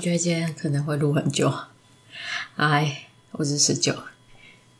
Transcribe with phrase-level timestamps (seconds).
[0.00, 1.52] 觉得今天可能会录很久。
[2.56, 3.92] 哎，我是十九，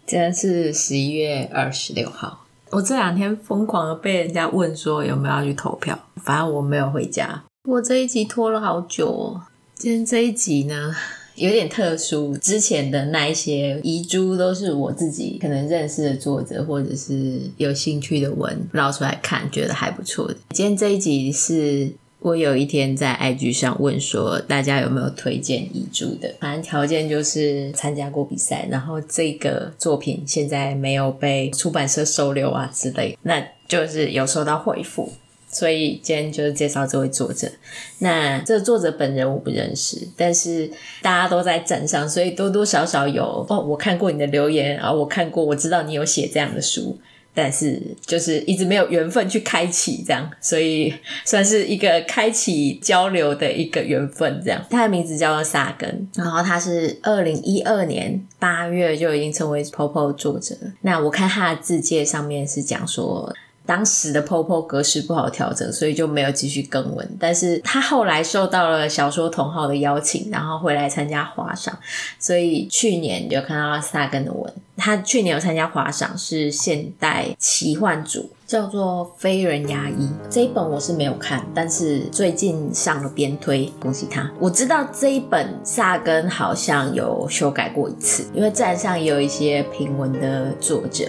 [0.06, 2.46] 今天是十一月二十六号。
[2.70, 7.44] 我这两天疯狂的被人家问说有没有要去投票，反正我没有回家。
[7.68, 9.42] 我这一集拖了好久哦。
[9.74, 10.96] 今天这一集呢，
[11.34, 20.36] 有点特殊，之前的那一些遗珠都是我自己可能认识的作者或者是有兴趣的文捞出来看，觉得还不错的。
[20.54, 21.92] 今天这一集是。
[22.20, 26.34] 我有一天在 IG 上问说，大家有没有推荐遗珠的？
[26.38, 35.10] 反正条件就是参加过比赛，然后这个作品现在没有被出版社收留啊之类，那就是有收到回复。
[35.52, 37.50] 所以今天就是介绍这位作者。
[37.98, 40.70] 那这个作者本人我不认识，但是
[41.02, 46.96] 大家都在站上，所以多多少少有哦，我看过你的留言啊，我看过，我知道你有写这样的书。
[47.32, 50.92] 但是就是一直没有缘分去开启这样，所以
[51.24, 54.60] 算是一个开启交流的一个缘分这样。
[54.68, 60.56] 他的名字叫做萨根，然后他是二零一二年八月就已经成为 POPO 作者。
[60.80, 63.32] 那我看他的字介上面是讲说，
[63.64, 67.08] 当时的 POPO 格式不好调整，所以就没有继续更文。
[67.20, 71.78] 但是他后来受到了小说同好的邀请，然后回来参加华赏，
[72.18, 74.52] 所以去年就看到了萨根的文。
[74.80, 84.30] 他去年有参加华赏，是现代奇幻组，叫做《非人牙医》这一本我是没有看，但是最近上了编推，恭喜他。
[84.40, 91.04] 我知道这一本萨根好像有修改过一次，因为站上也有一些评文的作者，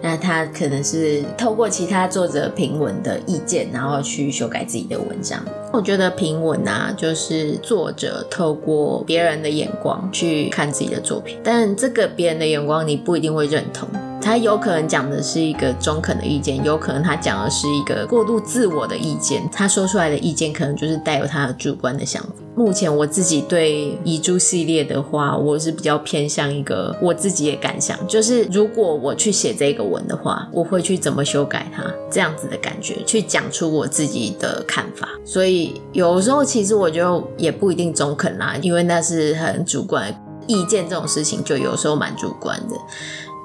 [0.00, 5.44] 那他可能是透过其他作者评文的意见，然后去修改自己的文章。
[5.72, 13.88] 我觉得评文啊，就是作者透过别人的眼光去看自己的作品，但这个别人的眼光你不一定会认同。
[14.20, 19.48] 他有可能讲的是一个中肯的意见，有可能他讲的是一个过度自我的意见。
[19.52, 22.30] 他说出来的意见可能就是带有他的主观的想法。
[22.56, 35.08] 目前我自己对遗珠系列的话，我是比较偏向一个我自己的感想，就是如果我去写这个文的话，我会去怎么修改它，这样子的感觉，去讲出我自己的看法。
[35.24, 40.12] 所以有时候其实我就也不一定中肯啦，因为那是很主观
[40.46, 42.76] 意见，这种事情就有时候蛮主观的。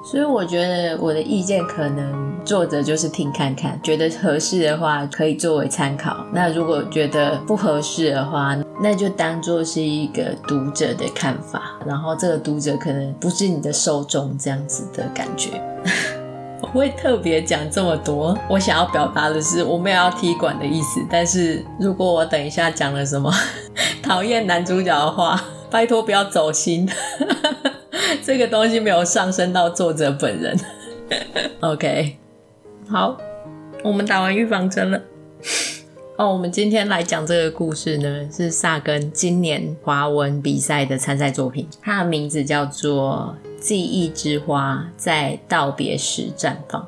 [0.04, 6.26] 所以我觉得我的意见可能作者就是听看看，觉得合适的话可以作为参考。
[6.32, 11.78] 那如果觉得不合适的话，那就当做是一个读者的看法。
[11.86, 15.50] 然后这个读者可能不是你的受众，这样子的感觉。
[16.60, 21.00] 我会特别讲这么多，我想要表达的是我没有要踢馆的意思。
[21.10, 23.32] 但是如果我等一下讲了什么
[24.02, 26.86] 讨厌男主角的话，拜托不要走心。
[28.22, 30.56] 这个东西没有上升到作者本人。
[31.60, 32.18] OK，
[32.86, 33.18] 好，
[33.82, 35.00] 我们打完预防针了。
[36.16, 46.82] 哦，我们今天来讲这个故事呢，是萨根今年华文比赛的参赛作品，它的名字叫做《记忆之花在道别时绽放》。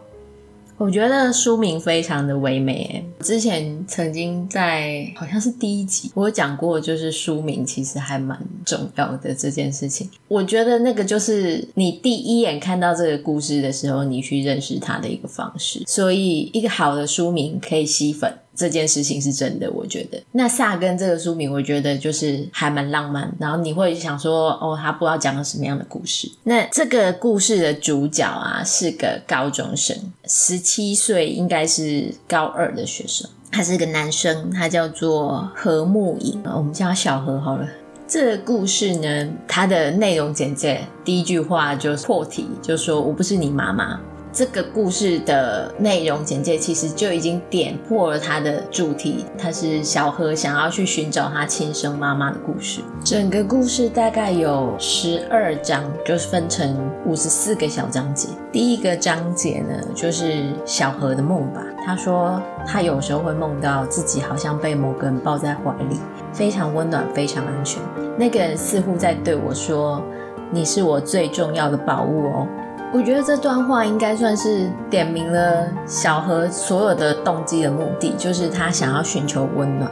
[0.77, 3.05] 我觉得书名非常的唯美。
[3.21, 10.11] 之前曾经在好像是第一集，我有讲过，就是书名其实还蛮重要的这件事情。
[10.29, 15.83] 我觉得那个就是你第一眼看到这个故事的时候，你去认识它的一个方式。
[15.87, 18.33] 所以，一个好的书名可以吸粉。
[18.57, 20.23] 这件事情是真的，我觉得。
[20.33, 23.33] 那萨根这个书名，我觉得就是还蛮浪漫。
[23.39, 26.31] 然后你会想说，哦，他不知道讲了什么样的故事。
[26.45, 33.29] 那这个故事的主角啊，是个高中生，十七岁，应该是高二的学生。
[33.51, 37.69] 他是个男生，他叫做何木影，我们叫他小何好了。
[38.07, 43.99] 这个故事呢，它的内容简介第一句话就是破题，就说我不是你妈妈。
[44.35, 52.81] 这个故事的内容简介其实就已经点破了它的主题，它是小何想要去寻找他亲生妈妈的故事。
[53.05, 58.29] 整个故事大概有十二章，就是分成五十四个小章节。
[58.51, 61.63] 第一个章节呢，就是小何的梦吧。
[61.87, 65.97] 他说他有时候会梦到自己好像被某个人抱在怀里，
[66.33, 67.81] 非常温暖，非常安全。
[68.19, 70.03] 那个人似乎在对我说
[70.51, 72.49] ：“你是我最重要的宝物哦。”
[72.95, 79.91] 我觉得这段话应该算是点明了小何所有的动机的目的，就是他想要寻求温暖。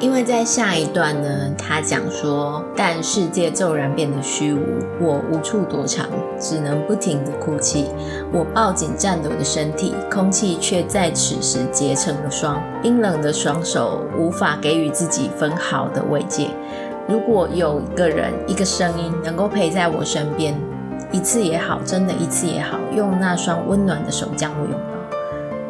[0.00, 4.64] 因为在下一段呢，他讲说，但世界骤然变得虚无，
[5.00, 6.08] 我无处躲藏，
[6.40, 7.86] 只能不停地哭泣。
[8.32, 16.48] 我抱紧颤抖的身体，空气却在此时结成了霜，冰冷的双手无法给予自己分毫的慰藉。
[17.06, 20.60] 如果有一个人，一个声音能够陪在我身边。
[21.12, 25.16] 一次也好，真的一次也好，用那双温暖的手将我拥抱。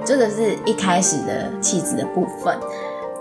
[0.05, 2.57] 这个是一开始的气质的部分。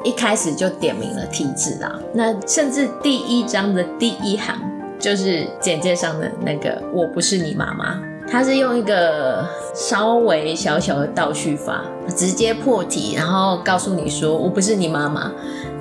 [0.02, 2.00] 一开始就点明了体质啦。
[2.14, 4.56] 那甚至第一章的第一行
[4.98, 9.46] 就是简介上的那个“我不是你妈妈”，他是用一个
[9.76, 11.84] 稍微小小的倒叙法，
[12.16, 15.30] 直接破题，然后告诉你说“我不是你妈妈”。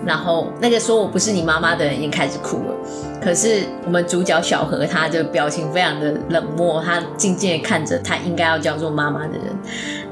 [0.05, 2.75] 然后那个说我不是你妈妈的人已经开始哭了，
[3.21, 9.45] 可是我们主角小何他的表情非常的冷漠，他静静的看着他应该要叫做妈妈的人，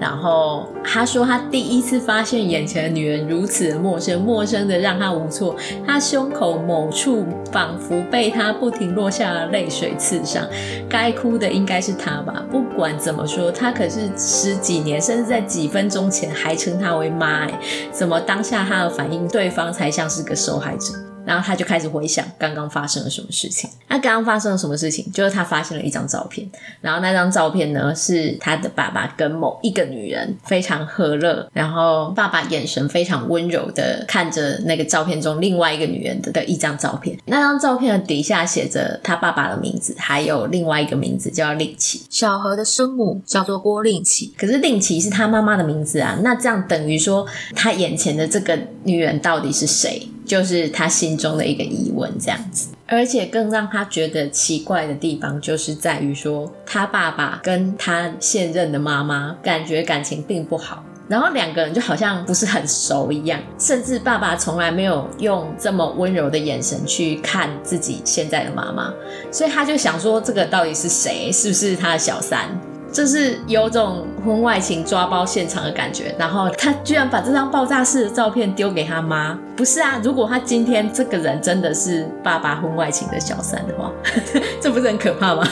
[0.01, 5.55] 然后他说他第一次发现眼前的女人如此的陌生，陌生的让他无措，
[5.87, 10.47] 他胸口某处仿佛被他不停落下的泪水刺伤，
[10.89, 12.45] 该哭的应该是他吧？
[12.51, 17.61] 不管怎么说，他可是十几年，甚至在几分钟前还称他为妈，哎，
[17.93, 20.93] 怎么当下他的反应，对方才像是个受害者？
[21.27, 23.69] 然后他就开始回想刚刚发生了什么事情。
[23.89, 25.11] 那刚刚发生了什么事情？
[25.13, 26.49] 就是他发现了一张照片，
[26.81, 37.19] 然后那张照片呢，是他的爸爸跟某一个女人非常和乐，然后爸爸眼神非常温柔的看着那个照片中另外一个女人的的一张照片。
[37.27, 42.03] 那张照片的底下写着他爸爸的名字，还有另外一个名字叫令奇。
[42.09, 46.19] 小何的生母叫做郭令奇，可是令奇是他妈妈的名字啊。
[46.23, 50.09] 那这样等于说他眼前的这个女人到底是谁？
[50.27, 52.69] 就是他心中的一个疑问，这样子。
[52.89, 68.95] 而且更让他觉得奇怪的地方，就是在于说，他爸爸跟他现任的妈妈感觉感情并不好，然后两个人就好像不是很熟一样，甚至爸爸从来没有用这么温柔的眼神去看自己现在的妈妈，
[69.33, 71.33] 所以他就想说，这个到底是谁？
[71.33, 72.49] 是不是他的小三？
[72.97, 79.39] 就是有种婚外情抓包现场的感觉，然后他居然把这张爆炸式的照片丢给他妈。
[79.55, 83.93] 不是啊，如果他今天这个人真的是爸爸婚外情的小三的话，
[84.63, 85.47] 这不是很可怕吗？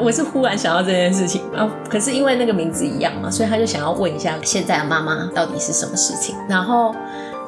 [0.00, 6.36] 我是忽然想到这件事情啊，可是因为那个名字一样嘛，所以他就想要问一下现在的妈妈到底是什么事情。
[6.48, 6.94] 然后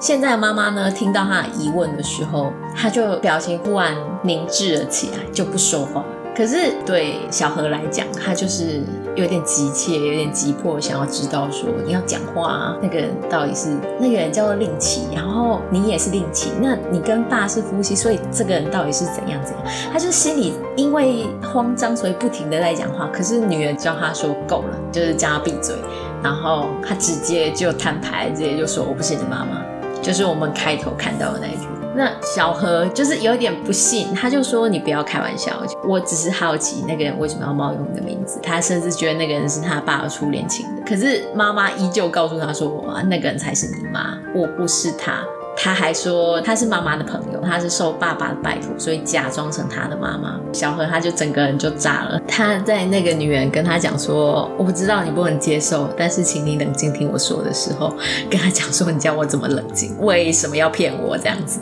[0.00, 3.94] 现在的妈妈呢，听到他的疑问的时候，他就表情忽然
[4.24, 6.04] 凝滞了起来，就不说话。
[6.36, 8.82] 可是对小何来讲，他就是
[9.14, 13.68] 有点急切，有点急迫，想要知道说你要讲话啊，那个人到底是
[14.00, 19.62] 那个人叫做令旗，然后你也是令旗，那你跟爸是夫妻，所以这个人到底是怎样怎样？
[19.92, 23.08] 他就心里因为慌张，所以不停的在讲话。
[23.12, 25.76] 可是女人叫他说够了，就是叫他闭嘴，
[26.20, 29.62] 然后他直接就摊牌，直接就说我不是你妈妈，
[30.02, 31.68] 就是我们开头看到的那一句。
[31.96, 40.84] 那小何就是有点不信，他就说：“你不要开玩笑，我只是好奇那个人为什么要冒用你的名字。”他甚至觉得那个人是他爸的初恋情人。
[40.84, 45.24] 可是妈妈依旧告诉他说：“那个人才是你妈，我不是他。”
[45.56, 50.38] 他还说他是妈妈的朋友，他是受爸爸的拜托，所以假装成他的妈妈。
[50.52, 52.20] 小何他就整个人就炸了。
[52.26, 57.94] 他在那个女人跟他讲说：“我不知道你不能接受，但是请你冷静听我说的时候，
[58.28, 59.96] 跟他讲说你叫我怎么冷静？
[60.00, 61.60] 为什么要骗我这样子？”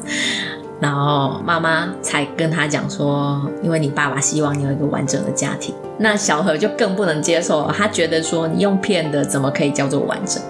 [0.80, 10.42] 然后妈妈才跟他讲说：“因为你爸爸希望你有一个完整的家庭。”那小何就更不能接受，他觉得说你用骗的怎么可以叫做完整？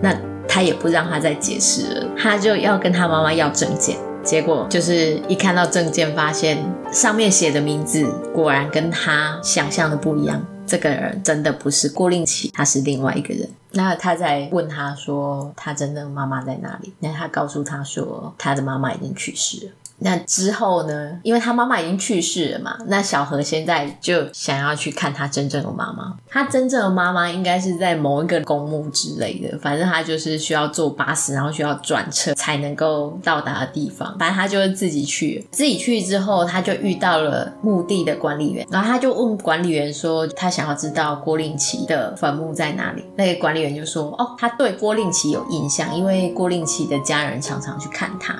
[0.00, 0.14] 那。
[0.48, 6.58] 他也不让他再解释了，他就要跟他妈妈要证件，结果就是一看到证件，发现
[6.92, 13.48] 上面写的名字果然跟他想象的不一样，这个人真的不是郭令奇，他是另外一个人。
[13.72, 16.92] 那他在问他说，他真的妈妈在哪里？
[16.98, 19.72] 那他告诉他说，他的妈妈已经去世了。
[20.02, 21.18] 那之后呢？
[21.22, 26.16] 因为他妈妈已经去世了嘛，那小何现在就想要去看他真正的妈妈。
[26.28, 34.16] 他真正的妈妈应该是在某一个公墓之类的，反正他就是需要坐巴士，然后需要转车才能够到达的地方。
[34.18, 43.04] 反正他就是自己去，自己去之后，他就遇到了墓地的管理员，然后他就问管理员说，他想要知道郭令奇的坟墓在哪里。
[43.16, 48.34] 那个管理员就说，哦，他对郭令奇有印象，因为郭令奇的家人常常去看他。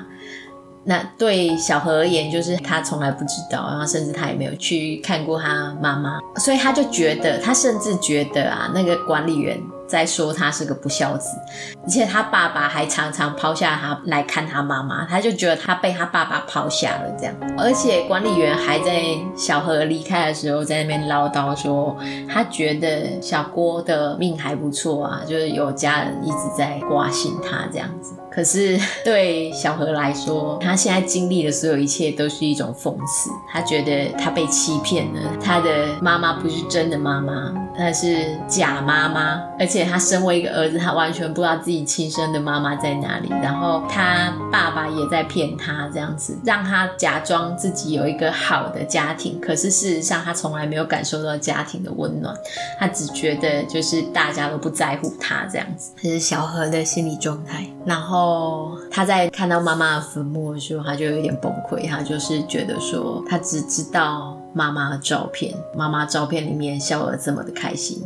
[0.85, 11.37] 那对小何而言，就是他从来不知道，然后甚至他也没有去看过他妈妈，所以他就觉得，他甚至觉得啊，那个管理员在说他是个不孝子，
[11.85, 19.03] 而且他爸爸还常常抛下他来看他妈妈，他就觉得他被他爸爸抛下了这样，而且管理员还在
[19.37, 21.97] 小何离开的时候在那边唠叨说，
[22.29, 28.15] 他觉得小郭的命还不错啊，就是有家人一直在挂心他这样子。
[28.35, 33.31] 可是 对小何来说，他现在经历的所有一切都是一种讽刺。
[33.51, 43.29] 他觉得他被欺骗了，他的妈妈不是真的妈妈，她是假妈妈，而且她身为一个儿子，她完全不知道自己亲生的妈妈在哪里。
[43.43, 52.35] 然后他爸爸也在骗她，这样子让她假装自己有一个好的家庭，可是事实上她从来没有感受到家庭的温暖，
[52.79, 55.93] 她只觉得就是大家都不在乎她这样子。
[56.03, 57.67] 这是小何的心理状态。
[57.85, 64.39] 然后哦，他在看到妈妈的坟墓的时候，他就有点崩溃，他就是觉得说，他只知道。
[64.55, 68.03] 妈妈的照片，妈妈照片里面笑得这么的开心，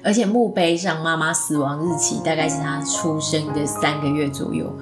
[0.00, 4.72] 而且墓碑上妈妈死亡日期大概是他出生的三个月左右，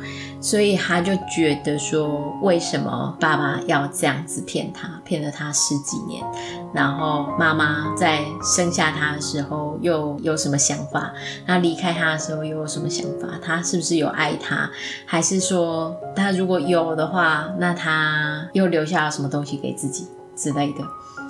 [0.41, 6.25] 所以他就觉得说，为什么爸爸要这样子骗他，骗了他十几年，
[6.73, 11.13] 然后妈妈在生下他的时候又有什么想法，
[11.47, 13.29] 那离开他的时候又有什么想法？
[13.43, 14.71] 他是不是有爱他，
[15.05, 20.85] 还是说他如果有的话，那他又留下了什么东西给自己之类的？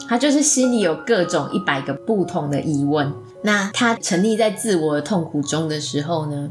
[0.08, 3.12] 他就是心里有各种一百个不同的疑问。
[3.42, 6.50] 那他沉溺在自我的痛苦中的时候呢，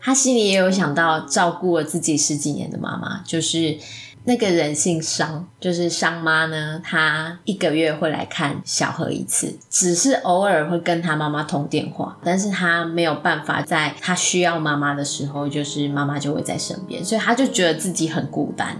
[0.00, 3.78] 他心里也有想到照顾了自己十几年的妈妈，就是。
[4.24, 6.78] 那个人姓商，就是商妈呢。
[6.84, 18.76] 她一个月会来看小何一次，只是偶尔会跟他妈妈通电话，但是他没有办法在他需要妈妈的时候，就是妈妈就会在身边，所以他就觉得自己很孤单。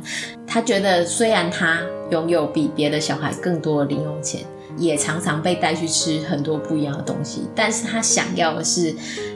[0.46, 4.42] 他觉得虽然他拥有比别的小孩更多的零用钱，
[4.76, 8.94] 也常常被带去吃很多不一样的东西，但是他想要的是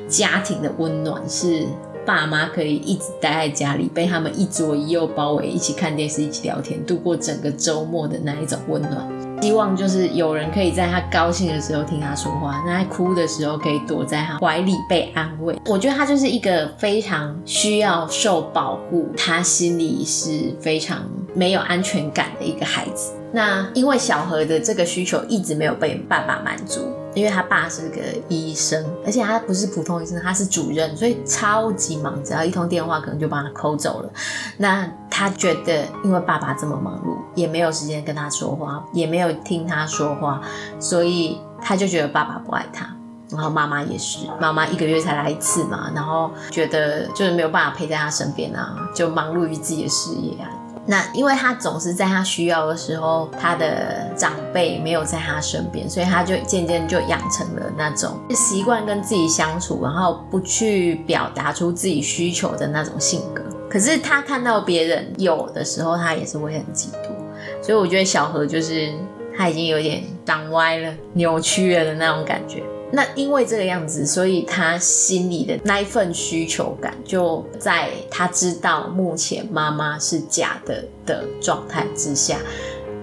[0.08, 1.66] 家庭的温暖，是。
[2.06, 9.40] 爸妈可以一直待在家里，被他们一左一右包围，一起看电视，一起聊天，度过整个周末的那一种温暖。
[9.40, 15.58] 希望就是有人可以在他高兴的时候听他说话，那他哭的时候可以躲在他怀里被安慰。
[15.64, 23.12] 我觉得他就是一个非常需要受保护，他心里是非常没有安全感的一个孩子。
[23.34, 26.88] 那因为小何的这个需求一直没有被爸爸满足。
[27.14, 34.10] 因为他爸是个医生，而且他不是普通医生，他是主任，所以超级忙，只要一通电话可能就把他抠走了。
[34.56, 40.40] 那他觉得，因为爸爸这么忙碌，也没有时间跟他说话，也没有听他说话，
[40.80, 42.84] 所以他就觉得爸爸不爱他。
[43.30, 50.50] 然后妈妈也是，妈妈一个月才来一次嘛，然后觉得就是没有办法陪在他身边啊，就忙碌于自己的事业啊。
[50.86, 63.42] 那因为他总是在他需要的时候，他的长辈没有在他身边，所以他就渐渐就养成了那种习惯跟自己相处，然后不去表达出自己需求的那种性格。
[63.70, 67.14] 可是他看到别人有的时候，他也是会很嫉妒。
[67.62, 68.92] 所以我觉得小何就是
[69.36, 72.62] 他已经有点长歪了、扭曲了的那种感觉。
[72.94, 82.38] 那因为这个样子，所以他心里的那一份需求感，就在他知道目前妈妈是假的的状态之下，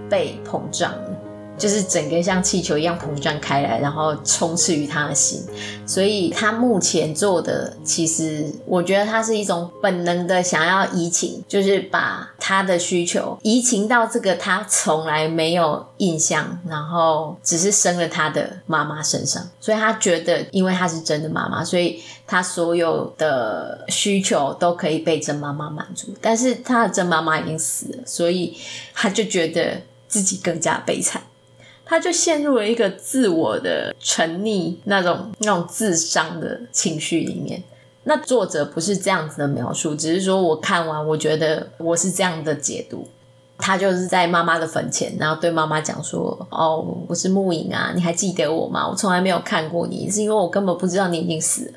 [0.10, 1.21] 被膨胀了。
[1.62, 5.44] 就是整个像气球一样膨胀开来，然后充斥于他的心。
[5.86, 19.48] 所以他目前做的，其实我觉得他是一种本能的想要移情，就是把他的需求移情到这个他从来没有印象，然后只是生了他的妈妈身上。
[19.60, 26.12] 所以他觉得，因为他是真的妈妈，所以他所有的需求都可以被真妈妈满足。
[26.20, 28.58] 但是他的真妈妈已经死了，所以
[28.96, 31.22] 他就觉得自己更加悲惨。
[31.92, 37.62] 他就陷入了一个自我的沉溺，那种那种自伤的情绪里面。
[38.06, 43.06] 那作者不是这样子的描述，只是说我看完，我觉得我是这样的解读。
[43.58, 48.88] 他就是在妈妈的坟前，然后对妈妈讲说：“哦，我是木影啊，你还记得我吗？
[48.88, 51.74] 我从来没有看过你，是因为我根本不知道你已经死了。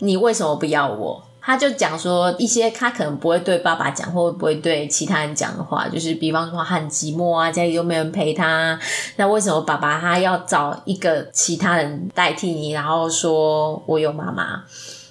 [0.00, 8.80] 你为什么不要我？”他就讲说一些他可能不会对爸爸讲，或不会对其他人讲的话，就是比方说他很寂寞啊，家里又没人陪他，
[9.16, 14.64] 那为什么爸爸他要找一个其他人代替你，然后说我有妈妈，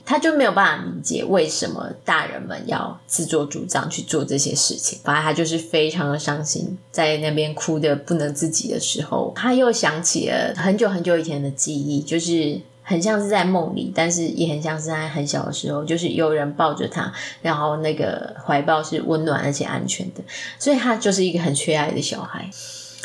[0.04, 12.60] 他就没有办法理解为什么大人们要自作主张去做这些事情，反正他就是非常的伤心，在那边哭得不能自己的时候，他又想起了很久很久以前的记忆，就是。
[12.84, 17.12] 很像是在梦里，但是也很像是在很小的时候，就是有人抱着他，
[17.42, 20.22] 然后那个怀抱是温暖而且安全的，
[20.60, 22.50] 所以他就是一个很缺爱的小孩。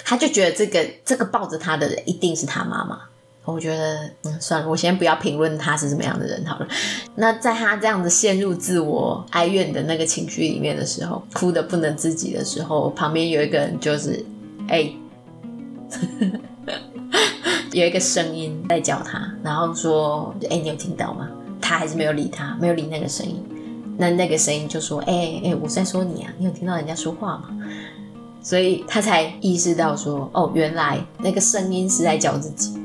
[0.04, 3.00] 他就觉得这个这个抱着他的人一定是他妈妈。
[3.44, 6.68] 我觉得，嗯，算了，我先不要评论他是什么样的人好了。
[7.14, 14.24] 那在他这样子陷入自我哀怨的那个情绪里面的时候，哭得不能自己的时候，旁边有一个人就是，
[14.68, 14.92] 哎。
[17.72, 21.28] 有一个声音在叫他，然后说：“哎、你有听到吗？”
[21.60, 23.44] 他还是没有理他，没有理那个声音。
[23.96, 27.50] 那那个声音就说：“哎、欸、哎、我在说你啊，你有听到人家说话吗？”
[28.40, 32.78] 所以他才意识到说：“哦，原来那个声音是在叫自己。”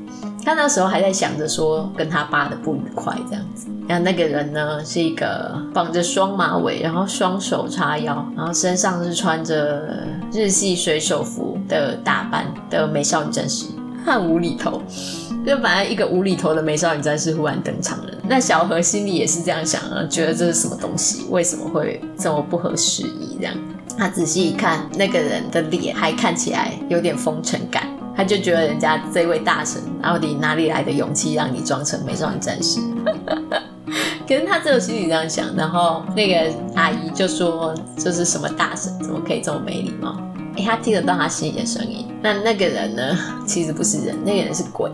[0.44, 3.66] 他那时候还在想着说跟他爸的不愉快这样子。
[3.88, 13.66] 然后那个人呢是一个绑着双马尾，然后双手叉腰，然后身上是穿着日系水手服的打扮的美少女战士，
[14.04, 14.82] 很无厘头。
[15.44, 21.26] 就本来一个无厘头的美少女战士忽然登场了，那小何心里也是这样想啊，觉得这是什么东西？
[21.28, 23.36] 为什么会这么不合时宜？
[23.38, 23.54] 这样，
[23.98, 32.80] 他仔细一看，那个人的脸还看起来有点风尘感，他就觉得人家这位大神到底哪里来的勇气让你装成美少女战士？
[34.26, 38.90] 可是他只有心里这样想，然后那个阿姨就说：“这是什么大神？
[39.02, 40.18] 怎么可以这么没礼貌？”
[40.56, 42.06] 哎，他听得到他心里的声音。
[42.22, 43.18] 那那个人呢？
[43.46, 44.90] 其实不是人，那个人是鬼。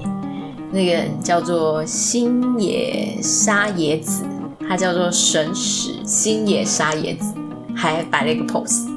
[0.73, 4.23] 那个人叫做星野沙野子，
[4.69, 7.35] 他叫做神使星野沙野子，
[7.75, 8.89] 还摆了一个 pose，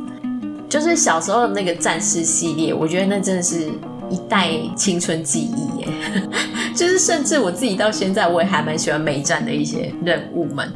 [0.70, 3.72] 就是小时候的那个战士系列，我觉得那真的是
[4.10, 5.88] 一代青春记忆耶。
[6.78, 10.72] 就是甚至我自己到现在，我也还蛮喜欢美战的一些人物们。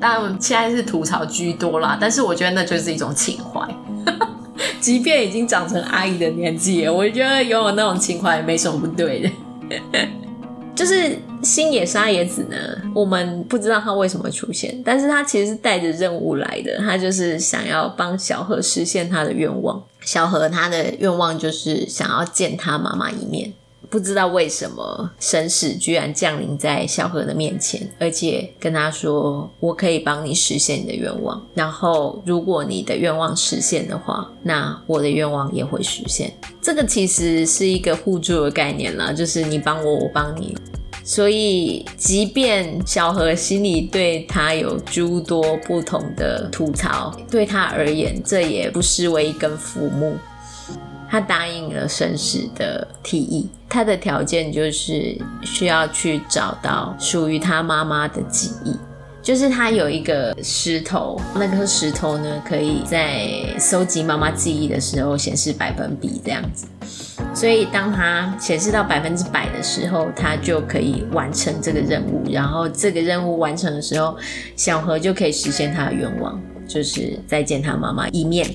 [0.00, 3.60] 当然现在是吐槽居多啦，但是我觉得那就是一种情怀。
[4.80, 9.30] 即便已经长成阿姨的年纪，我觉得拥有那种情怀也没什么不对的。
[10.74, 12.56] 就是星野沙野子呢，
[12.94, 19.82] 我们不知道他为什么出现，但是他其实是带着任务来的，他就是想要帮小何实现他的愿望。
[20.02, 23.52] 小何他的愿望就是想要见他妈妈一面。
[23.88, 31.44] 不知道为什么神使居然降临在小何的面前，而且跟他说：“我可以帮你实现你的愿望。
[31.54, 40.56] 然后，如果你的愿望实现的话，那我的愿望也会实现。”这个其实是一个互助的概念啦，就是你帮我，我帮你。
[41.04, 50.16] 所以，即便小何心里对他有诸多不同的吐槽，对他而言，这也不失为一根浮木。
[51.08, 58.76] 他答应了神使的提议，他的条件就是需要去找到属于他妈妈的记忆，
[59.22, 66.66] 就是他有一个石头，那颗石头呢，可以在搜集妈妈记忆的时候显示百分比这样子，
[67.34, 74.16] 所以当他显示到百分之百的时候，他就可以完成这个任务，然后这个任务完成的时候，
[74.54, 78.48] 小何就可以实现他的愿望，就是再见他妈妈一面。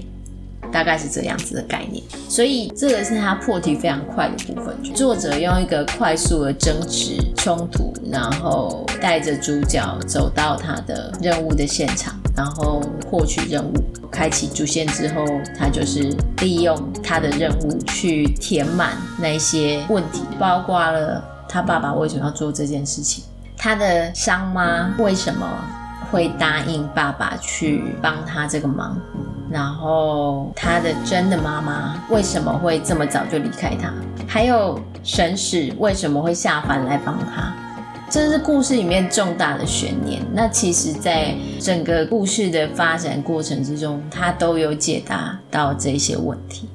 [0.72, 4.76] 大概是这样子的概念，所以这个是他破题非常快的部分。
[4.94, 13.74] 作者用一个快速的争执冲突，然后带着主角走到他的任务的现场，然后获取任务，
[14.10, 15.26] 开启主线之后，
[15.58, 23.24] 他就是利用他的任务去填满那些问题，包括了他爸爸为什么要做这件事情，
[23.58, 25.48] 他的伤妈为什么
[26.10, 28.98] 会答应爸爸去帮他这个忙。
[29.52, 33.94] 然后他的真的妈妈为什么会这么早就离开他？
[34.28, 37.54] 还有神使为什么会下凡来帮他？
[38.10, 40.22] 这是故事里面重大的悬念。
[40.34, 46.68] 那其实，在整个故事的发展过程之中，他都有解答到这些问题。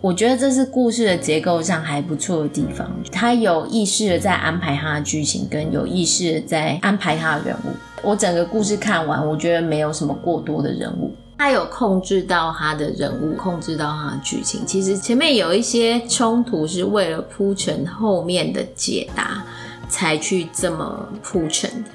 [0.00, 2.90] 我觉得这是故事的结构上还不错的地方。
[3.10, 7.70] 他有意识的在安排他的剧情，跟有意识的在安排他的人物。
[8.02, 11.14] 我整个故事看完，我觉得没有什么过多的人物。
[11.38, 14.64] 他有控制到他的人物，控制到他的剧情。
[14.66, 19.44] 其实前面有一些冲突是为了铺陈后面的解答，
[19.88, 21.90] 才去这么铺陈的。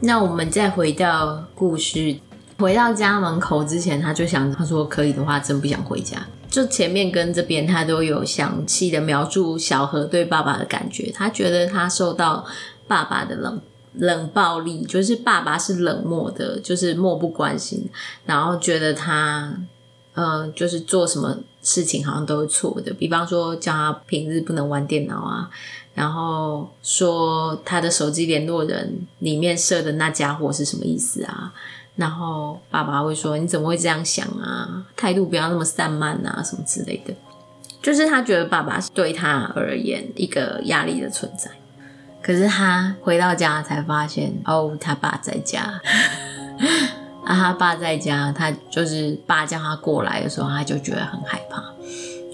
[0.00, 2.16] 那我们再回到故事，
[2.58, 6.16] 回到家门口之前，他就想，他说可以的话，真不想回家。
[6.48, 11.12] 就前面跟这边，他都有详细的描述小何对爸爸的感觉。
[11.12, 12.46] 他觉得他受到
[12.88, 13.60] 爸爸的冷。
[13.98, 17.88] 冷暴力就是爸爸是冷漠的，就是漠不关心，
[18.24, 19.54] 然后觉得他，
[20.14, 22.92] 呃，就是做什么事情好像都是错的。
[22.94, 25.50] 比方说叫他平日不能玩电脑啊，
[25.94, 31.52] 然后说他的手机联络人里面设的那家伙是什么意思啊？
[31.96, 34.86] 然后爸爸会说你怎么会这样想啊？
[34.94, 37.14] 态度不要那么散漫啊，什么之类的。
[37.82, 41.50] 就是他觉得爸爸是对他而言一个压力的存在。
[42.26, 45.80] 可是他回到家才发现，哦，他爸在家。
[47.24, 51.62] 啊，他爸在家，他就是爸叫他过来的时候，他就觉得很害怕，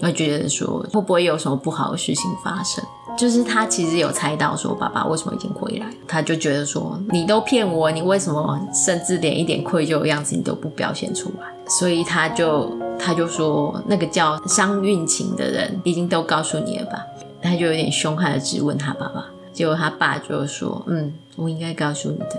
[0.01, 2.83] 他觉得说会不会有什么不好的事情发生。
[3.15, 11.45] 就是他其实有猜到说爸爸为什么已经回来，他就觉得说你都骗我，你为什么甚至连一点愧疚的样子你都不表现出来？
[11.67, 16.99] 所以他就他就说那个叫商运晴的人已经都告诉你了吧？
[17.43, 19.25] 他就有点凶悍的质问他爸爸。
[19.53, 22.35] 结果他爸就说：“嗯，我应该告诉你的。”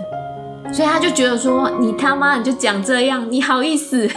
[0.73, 4.07] 所以他就觉得说：“你他妈你就讲这样，你好意思？”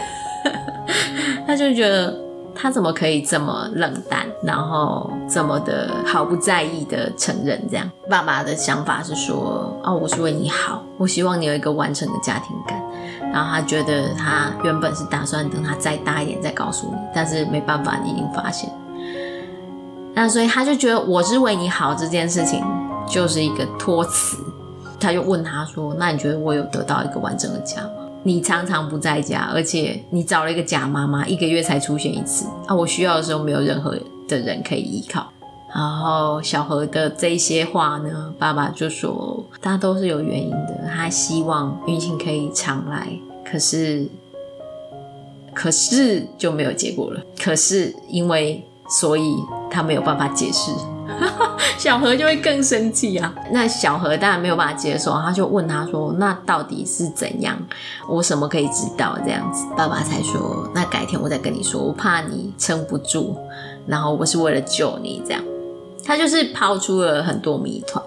[1.47, 2.15] 他就觉得
[2.53, 7.89] 他怎么可以这么冷淡，然后这么的毫不在意的承认这样？
[8.09, 12.79] 爸爸的想法是说，哦，我是为你好，我希望你有一个完整的家庭感。
[13.31, 18.67] 然后他觉得他原本是打算等他再大一点再告诉你，但是没办法，你已经发现。
[20.15, 22.63] 那所以他就觉得我是为你好这件事情
[23.07, 24.37] 就是一个托词。
[24.99, 27.89] 他就问他说：“那你觉得我有得到一个完整的家吗？
[28.21, 32.75] 你常常不在家，而且你找了一个假妈妈，一个月才出现一次啊！
[32.75, 35.31] 我需要的时候没有任何的人可以依靠。”
[35.73, 43.07] 然后小何的这些话呢，爸爸就说：“他都是有原因的，他希望云钦可以常来，
[43.49, 44.05] 可是，
[45.53, 47.21] 可是就没有结果了。
[47.41, 48.65] 可是因为，
[48.99, 49.35] 所以
[49.71, 50.73] 他没有办法解释。”
[51.77, 53.33] 小何就会更生气啊！
[53.51, 57.57] 那小何当然没有办法接受，他就问他说：“那到底是怎样？
[58.07, 63.37] 我什么可以知道？”这样子，爸爸才说：“那改天我再跟你说，我怕你撑不住，
[63.87, 65.43] 然后我是为了救你。”这样，
[66.05, 68.03] 他就是抛出了很多谜团，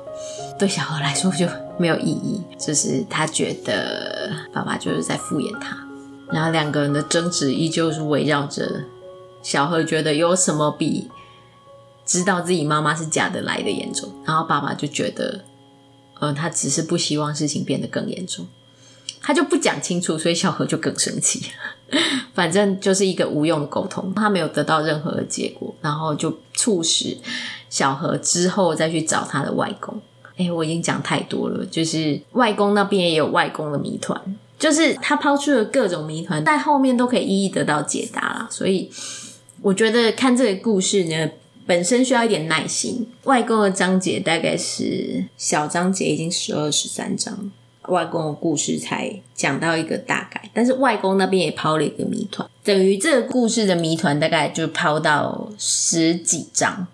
[0.59, 1.47] 对小何来说就
[1.79, 5.77] 没有意义，就是他觉得爸爸就是在敷衍他，
[6.31, 8.85] 然后两个人的争执依旧是围绕着
[9.43, 11.11] 小何觉得有什么比。
[12.05, 15.45] 知道自己妈妈是假的来的严重，然后爸爸就觉得，
[16.19, 18.47] 呃，他只是不希望事情变得更严重，
[19.21, 21.47] 他就不讲清楚，所以小何就更生气。
[22.35, 27.17] 反正就是一个无用的沟通，他没有得到任何的结果，然后就促使
[27.69, 30.01] 小何之后再去找他的外公。
[30.39, 34.19] 哎，我已经讲太多了，就是外公那边也有外公的谜团，
[34.59, 38.49] 就是他抛出了各种谜团，在后面都可以一一得到解答啦。
[38.51, 38.91] 所以
[39.61, 41.31] 我觉得看这个故事呢。
[41.67, 43.09] 本身需要一点耐心。
[43.25, 47.51] 外公的章节大概是小章节，已经十二十三章，
[47.89, 50.51] 外公的故事才讲到一个大概。
[50.53, 56.87] 但是外公那边也抛了一个谜团，等于这个故事的谜团大概就抛到十几章。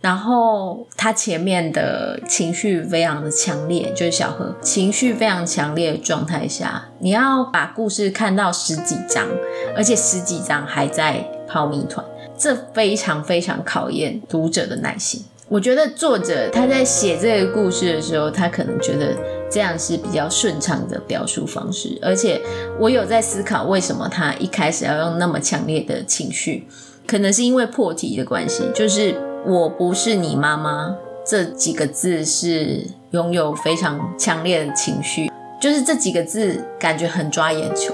[0.00, 9.28] 然后他前面的情绪非常的强烈，就是小何情绪非常强烈的状态下，你要把故事看到十几章，
[9.76, 12.02] 而且十几章还在抛谜团。
[12.40, 15.22] 这非常非常考验读者的耐心。
[15.46, 19.14] 我觉得作者他在写这个故事的时候，他可能觉得
[19.50, 21.98] 这样是比较顺畅的表述方式。
[22.00, 22.40] 而且
[22.78, 26.66] 我有在思考，为什么他一开始要用那么强烈的情绪？
[27.06, 37.92] 可能是因为破题的关系，就是“我不是你妈妈”这几个字是拥有非常强烈的情绪，就是这几个字感觉很抓眼球。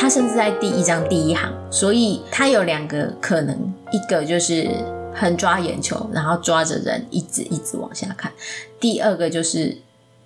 [0.00, 4.70] 他甚至在第一章第一行，所以他有两个可能，一个就是
[5.12, 8.30] 很抓眼球，然后抓着人一直一直往下看；
[8.78, 9.76] 第二个就是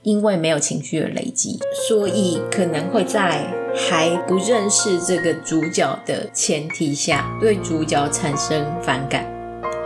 [0.03, 1.59] 因为没有情绪的累积，
[1.89, 9.25] 所以可能会在还不认识这个主角的前提下，对主角产生反感。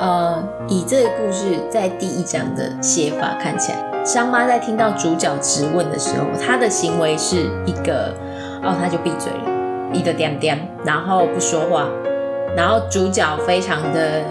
[0.00, 8.12] 呃，以这个故事在第一章的写法看起来，商妈在听到主角质问的时候，她的行为是一个，
[8.64, 9.55] 哦，她就闭嘴了。
[9.92, 11.88] 一个点点，然后不说话，
[12.56, 14.22] 然后主角非常的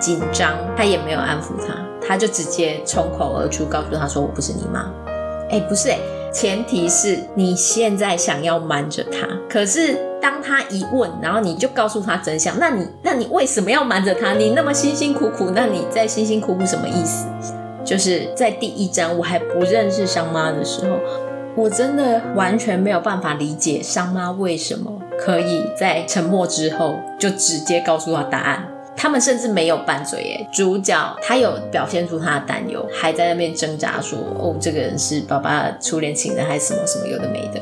[0.00, 1.74] 紧张，他也没有安抚他，
[2.06, 4.90] 他就直接冲口而出，告诉他说：“我不是你妈。”
[5.50, 5.98] 哎，不是哎，
[6.32, 14.34] 前提是你现在想要瞒着他，可是当他一问，然后你就告诉他真相，那你那你为什么要瞒着他？
[14.34, 17.26] 你那么辛辛苦苦，那你在辛辛苦苦什么意思？
[17.84, 20.96] 就是在第一章我还不认识商妈的时候。
[21.56, 28.66] 我真的完全没有办法理解商妈为什么可以在沉默之后就直接告诉他答案。
[28.96, 30.48] 他们甚至没有拌嘴耶。
[30.52, 37.60] 主角他有表现出他的担忧，还在那边挣扎说：“哦，这个人是爸爸初恋情人还是什么什么有的没的。”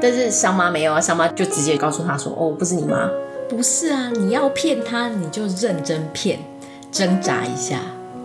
[0.00, 3.08] 但是商妈没有啊，商妈就直接告诉他说：“哦，不是你妈，
[3.48, 6.38] 不是啊，你要骗他你就认真骗，
[6.92, 7.78] 挣扎一下，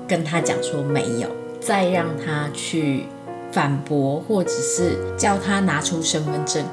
[0.06, 1.28] 跟他讲说没有，
[1.62, 3.06] 再让他去。”
[3.52, 6.64] 反驳，或者是叫他拿出身份证，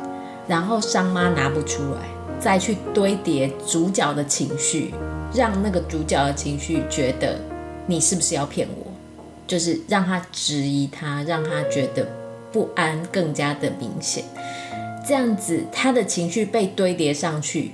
[0.46, 2.00] 然后商妈拿不出来，
[2.38, 4.92] 再去堆叠主角的情绪，
[5.34, 7.38] 让那个主角的情绪觉得
[7.86, 8.92] 你是不是要骗我，
[9.46, 12.06] 就是让他质疑他，让他觉得
[12.52, 14.24] 不安更加的明显。
[15.06, 17.72] 这样子，他的情绪被堆叠上去，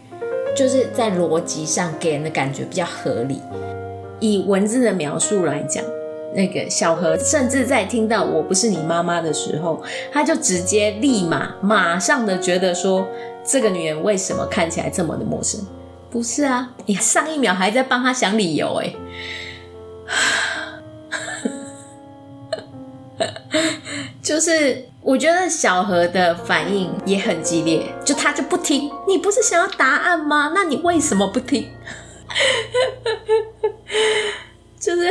[0.54, 3.40] 就是在逻辑上给人的感觉比较合理。
[4.20, 5.82] 以文字的描述来讲。
[6.34, 13.06] 那个小何甚至在听到我不是你妈妈的时候，他就直接立马马上的觉得说，
[13.44, 15.60] 这个女人为什么看起来这么的陌生？
[16.10, 18.94] 不是啊，你上一秒还在帮他想理由哎，
[24.22, 28.90] 就是我觉得小何的反应也很激烈，就他就不听。
[29.08, 30.52] 你不是想要答案吗？
[30.54, 31.70] 那你为什么不听？
[34.78, 35.10] 就是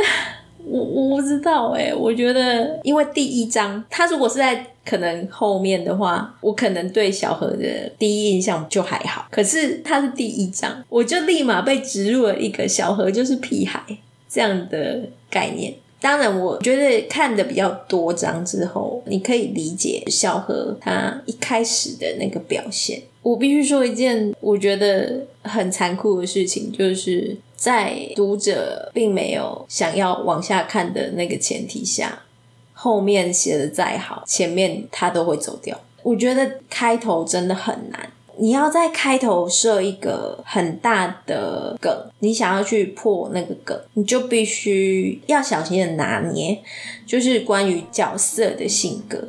[0.72, 9.26] 我我不知道哎、我觉得因为第一章他如果是在可能后面的话，我可能对小何的第一印象就还好。
[9.30, 13.80] 可是他是第一章，我就立马被植入了一个小何就是屁孩
[14.28, 15.74] 这样的概念。
[16.00, 23.00] 当然，我觉得看的比较多章之后，你可以理解小何他一开始的那个表现。
[23.22, 32.24] 我必须说一件我觉得很残酷的事情，就是在读者并没有想要往下看的那个前提下，
[32.72, 35.80] 后面写的再好，前面他都会走掉。
[36.02, 38.10] 我觉得开头真的很难。
[38.36, 46.60] 你要在开头设一个很大的梗，你想要去破那个梗，你就必须要小心的拿捏，
[47.06, 49.28] 就是关于角色的性格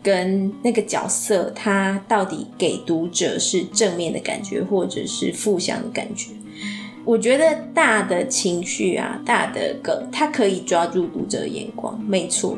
[0.00, 6.28] 跟那个角色他到底给读者是正面的感觉，或者是负向的感觉。
[7.04, 12.56] 我觉得大的情绪啊，大的梗，它可以抓住读者的眼光，没错。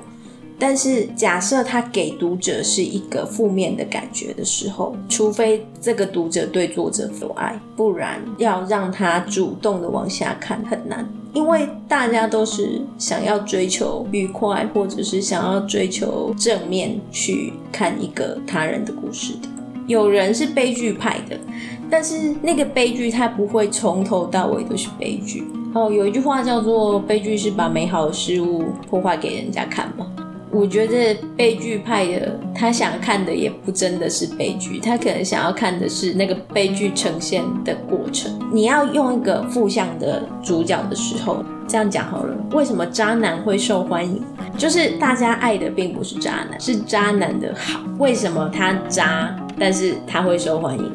[0.56, 11.04] 但是，假设他给读者是一个负面的感觉的时候，除非这个读者对作者有爱，不然要让他主动的往下看很难。
[11.32, 19.48] 因为大家都是想要追求愉快，或者是想要追求正面去看一个他人的故事的。
[19.88, 21.36] 有人是悲剧派的，
[21.90, 25.44] 但是那个悲剧它不会从头到尾都是悲剧。
[25.74, 30.06] 哦，有一句话叫做“悲剧是把美好的事物破坏给人家看”嘛。
[30.50, 38.32] 我觉得悲剧派的他想看的也不真的是悲剧，他可能想要看的是那个悲剧呈现的过程。
[38.52, 42.36] 你要用一个负向的主角的时候，这样讲好了。
[42.52, 44.22] 为什么渣男会受欢迎？
[44.56, 47.80] 就是大家爱的并不是渣男，是渣男的好。
[47.98, 50.92] 为什么他渣，但是他会受欢迎？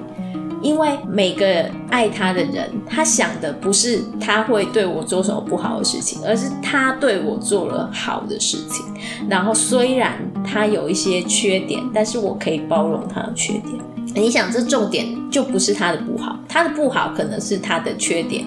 [0.62, 8.86] 因为每个爱他的人，他想的不是他会对我做什么不好的事情，而是他对我做了好的事情。
[9.30, 13.74] 然后虽然他有一些缺点，但是我可以包容他的缺点。
[14.16, 18.44] 你想，这重点就不是他的不好，他的不好可能是他的缺点，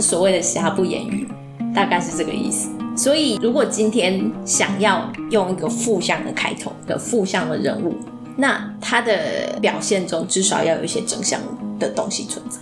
[0.00, 1.28] 所谓的瑕不掩瑜，
[1.74, 2.70] 大概是这个意思。
[2.96, 7.94] 所以，如果今天想要用一个负向的开头的负向的人物。
[8.40, 11.38] 那他的表现中至少要有一些正向
[11.78, 12.58] 的东西存在，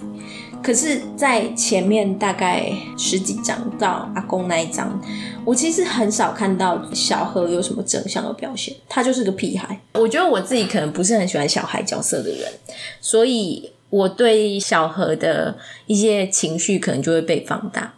[0.61, 5.01] 可是，在前面大概十几章到阿公那一章，
[5.45, 9.81] 我其实很少看到小何有什么正向的表现，他就是个屁孩。
[9.95, 12.53] 我觉得我自己可能不是很喜欢小孩角色的人，
[13.01, 17.95] 所以我对小何的一些情绪可能就会被放大。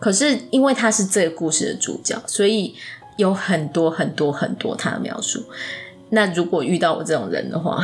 [0.00, 2.74] 可是因为他是这个故事的主角，所以
[3.16, 5.44] 有很多很多很多他的描述。
[6.14, 7.82] 那如果遇到我这种人的话，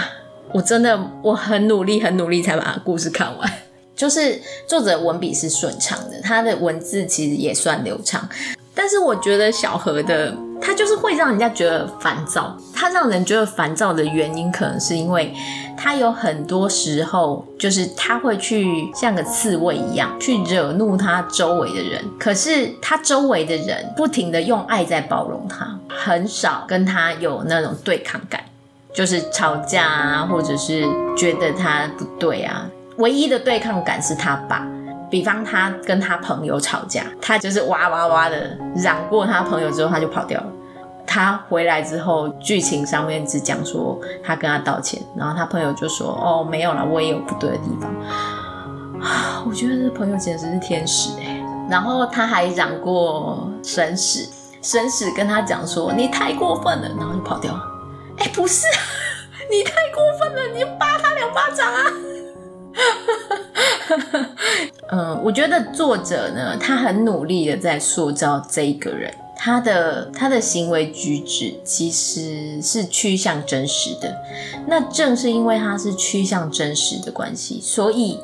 [0.52, 3.50] 我真的我很努力很努力才把故事看完。
[3.96, 8.28] 就是作者文笔是顺畅的，他的文字其实也算流畅。
[8.74, 12.56] 但是我觉得小何的他就是会让人家觉得烦躁。
[12.74, 15.34] 他让人觉得烦躁的原因，可能是因为
[15.78, 28.42] 他有很多时候就是他会去像个刺猬一样去惹怒他周围的人，可是他周围的人不停的用爱在包容他，很少跟他有那种对抗感，
[28.92, 30.84] 就是吵架啊，或者是
[31.16, 32.66] 觉得他不对啊。
[32.96, 34.66] 唯一的对抗感是他爸。
[35.10, 40.46] 比方他跟他朋友吵架，他就是哇哇哇的嚷过他朋友之后，他就跑掉了。
[41.08, 47.90] 他回来之后，剧情上面只讲说他跟他道歉，然后他朋友就说：“哦，没有啦，我也有不对的地方。”，
[49.48, 51.42] 我觉得这朋友简直是天使欸。
[51.70, 54.28] 然后他还嚷过神使，
[54.62, 57.62] 神使跟他讲说：“你太过分了。”然后就跑掉了。
[58.18, 58.66] 哎，不是，
[59.50, 61.82] 你太过分了，你就扒他两巴掌啊！
[64.90, 74.14] 嗯， 我觉得作者呢，他很努力的在塑造这一个人，他的他的行为举止其实是趋向真实的。
[74.66, 78.18] 那正是因为他是趋向真实的关系，所以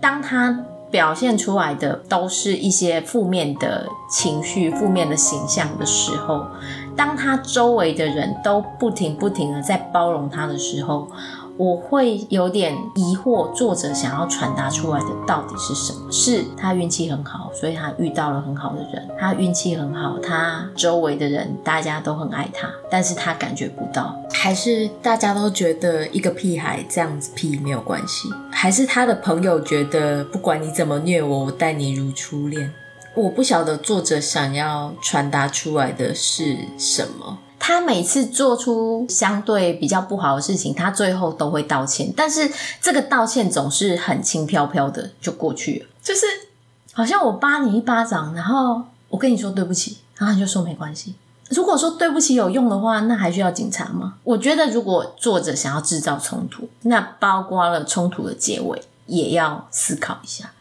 [0.00, 6.44] 当他表现出来的都是一些负面的情绪、负面的形象的时候，
[6.96, 11.08] 当他周围的人都不停不停的在包容他的时候。
[11.58, 16.10] 我会有点疑惑，作者想要传达出来的到底是什么？
[16.12, 19.08] 是他运气很好，所以他遇到了很好的人。
[19.18, 24.16] 他运气很好，他周围的人大家都很爱他，但是他感觉不到。
[24.32, 28.28] 还是大家都觉得一个屁孩这样子屁没有关系？
[28.52, 32.72] 还是他的朋友觉得不管你怎么虐我，我待你如初恋？
[33.16, 37.36] 我不晓得作者想要传达出来的是什么。
[37.58, 46.26] 他每次做出相对比较不好的事情，他最后都会道歉，但是这个道歉总是很轻飘飘的就过去了，就是
[46.92, 51.14] 好像我扒你一巴掌，然后我跟你说对不起，然后你就说没关系。
[51.50, 54.14] 如果说对不起有用的话，那还需要警察吗？
[54.22, 60.52] 我觉得如果作者想要制造冲突，那包括了冲突的结尾，也要思考一下。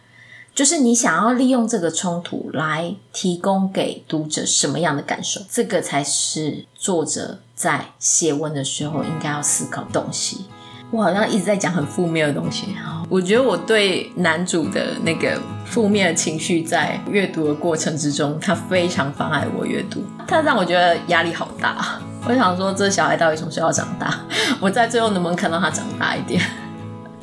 [0.58, 10.46] 就是你想要利用这个冲突来提供给读者什么样的感受，这个才是作者在写文的时候应该要思考的东西。
[10.90, 12.76] 我好像一直在讲很负面的东西，
[13.08, 22.00] 我觉得我对男主的那个负面的情绪在阅读的过程之中，他非常妨碍我阅读，他让我觉得压力好大。
[22.28, 24.22] 我想说，这小孩到底什么时候要长大？
[24.60, 26.42] 我在最后能不能看到他长大一点？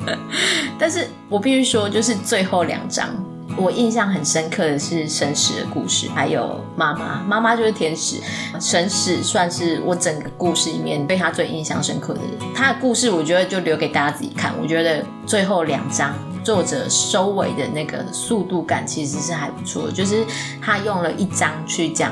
[0.79, 3.09] 但是我必须说，就是最后两章。
[3.57, 8.17] 我印象很深刻的是神使的故事，还有妈妈，妈妈就是天使，
[8.59, 12.31] 神使算是我整个故事里面被他最印象深刻的人。
[12.53, 14.53] 他的故事我觉得就留给大家自己看。
[14.61, 16.13] 我觉得最后两章
[16.43, 20.25] 作者收尾的那个速度感其实是还不错，就是
[20.61, 22.11] 他用了一章去讲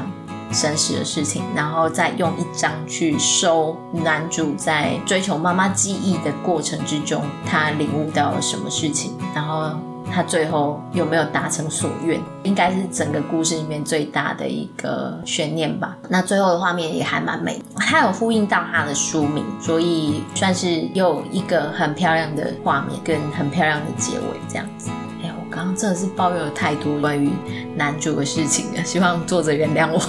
[0.54, 9.72] 神使的事情，然后再用一张去收男主在追求妈妈记忆的过程之中，他领悟到了什么事情，然后。
[10.12, 15.98] 他最后有没有达成所愿，应该是整个故事里面最大的一个悬念吧。
[16.08, 24.92] 那最后的画面也还蛮美的，它有呼应到他的书名，所以算是有一个很漂亮的画面跟很漂亮的结尾这样子。
[25.24, 27.32] 哎，我刚刚真的是抱怨 了太多关于
[27.76, 30.00] 男主的事情了，希望作者原谅我。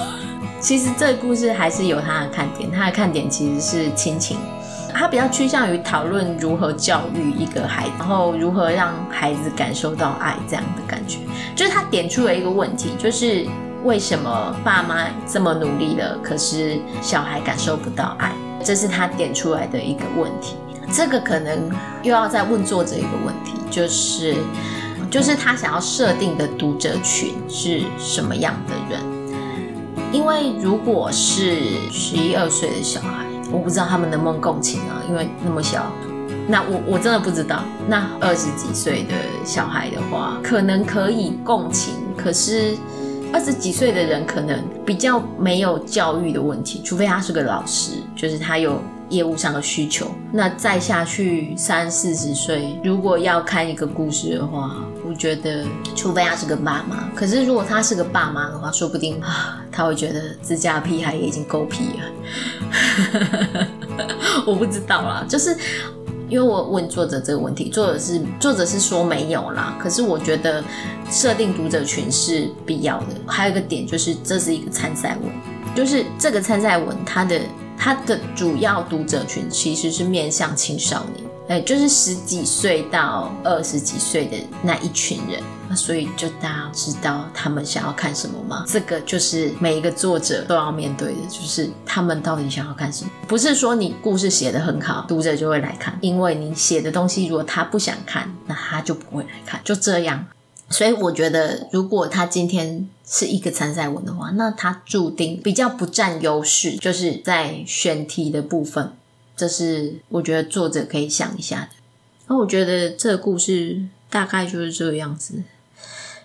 [0.64, 4.38] 其实这个故事还是有它的看点，它的看点其实是亲情。
[4.94, 11.18] 他比较趋向于讨论如何教育一个孩子，然后如何让孩子感受到爱这样的感觉。
[11.54, 13.46] 就是他点出了一个问题，就是
[13.84, 18.32] 为什么爸妈这么努力了，可是小孩感受不到爱？
[18.64, 20.56] 这是他点出来的一个问题。
[20.90, 21.70] 这个可能
[22.02, 24.34] 又要再问作者一个问题，就是
[25.10, 29.13] 就是他想要设定的读者群是什么样的人？
[30.14, 31.58] 因为如果是
[31.90, 33.24] 十一二岁的小孩。
[33.52, 35.86] 我不知道他们能不能共情啊，因为那么小。
[36.48, 37.62] 那我我真的不知道。
[37.86, 42.74] 那二十几岁的小孩的话，可能可以共情，可是
[43.32, 50.06] 二十几岁的人可能比较没有教育的问题，除非他是个老师，就是他有业务上的需求。
[50.32, 54.74] 那再下去三四十岁，如果要看一个故事的话，
[55.06, 57.08] 我觉得除非他是个爸妈。
[57.14, 63.66] 可是如果他是个爸妈的话，说不定啊，他会觉得自家屁孩也已经够屁了。
[64.46, 65.56] 我不知道啦，就是
[66.28, 69.76] 因为我问作者这个问题，作者是作者是说没有啦。
[69.82, 70.62] 可是我觉得
[71.10, 73.08] 设定读者群是必要的。
[73.26, 75.32] 还有一个点就是，这是一个参赛文，
[75.74, 77.40] 就是这个参赛文它的。
[77.76, 85.42] 它的主要读者群其实是面向青少年，哎，就是十几岁到二十几岁的那一群人。
[85.68, 88.64] 那所以就大家知道他们想要看什么吗？
[88.68, 93.10] 这个就是每一个作者都要面对的，就是他们到底想要看什么。
[93.26, 100.26] 不是说你故事写得很好，读者就会来看，因为你写的东西如果他不想看，那他就不会来看，就这样。
[100.70, 108.92] 所以我觉得，如果他今天是一个参赛文的话，那他注定比较不占优势，就是在选题的部分。
[109.36, 111.68] 这是我觉得作者可以想一下的。
[112.26, 115.42] 那我觉得这个故事大概就是这个样子。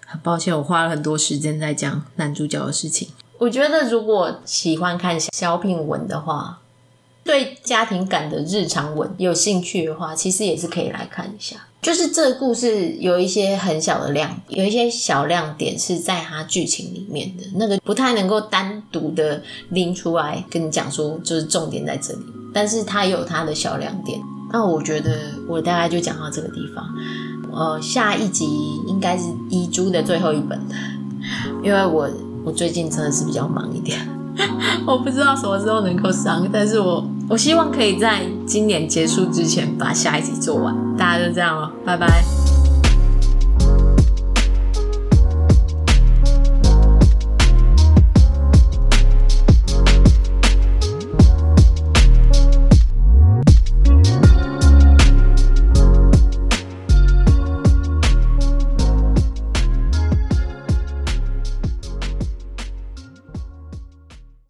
[0.05, 3.09] 很抱歉，我花了很多时间在讲男主角的事情。
[3.37, 6.61] 我觉得如果喜欢看小品文的话，
[7.23, 11.67] 对家庭感的日常文有兴趣的话，其实也是可以来看一下。
[11.81, 22.19] 就是这个故事有一些很小的亮点，有一些小亮点是在它剧情里面的，那个不太能够单独的拎出来跟你讲说，就是重点在这里。
[22.59, 24.21] 但是它有它的小亮点。
[24.51, 25.17] 那我觉得
[25.47, 26.85] 我大概就讲到这个地方。
[27.53, 30.59] 呃，下一集应该是遗珠的最后一本，
[31.63, 32.09] 因为我
[32.43, 33.97] 我最近真的是比较忙一点，
[34.85, 37.07] 我不知道什么时候能够上，但是我。
[37.29, 42.38] 我希望可以在今年结束之前把下一集做完，大家就这样了，拜拜。